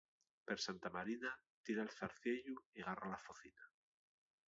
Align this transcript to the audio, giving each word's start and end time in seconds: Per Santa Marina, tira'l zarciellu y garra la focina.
Per 0.45 0.55
Santa 0.63 0.91
Marina, 0.95 1.33
tira'l 1.69 1.93
zarciellu 1.99 2.59
y 2.81 2.89
garra 2.91 3.15
la 3.15 3.25
focina. 3.29 3.73